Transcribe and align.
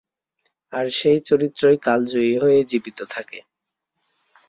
আর 0.73 0.85
সেই 0.91 1.19
চরিত্রই 1.21 1.77
কালজয়ী 1.81 2.33
হয়ে 2.37 2.59
জীবিত 2.63 2.99
থাকে। 3.09 3.39